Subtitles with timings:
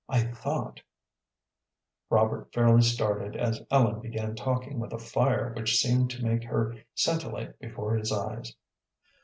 [0.09, 0.81] I thought"
[2.09, 6.75] Robert fairly started as Ellen began talking with a fire which seemed to make her
[6.95, 8.55] scintillate before his eyes.